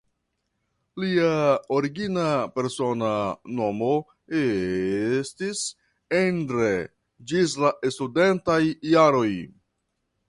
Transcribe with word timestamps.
Lia 1.01 1.33
origina 1.79 2.23
persona 2.55 3.11
nomo 3.59 3.91
estis 4.41 5.63
"Endre" 6.23 6.73
ĝis 7.33 7.57
la 7.67 7.75
studentaj 7.99 8.61
jaroj. 8.95 9.29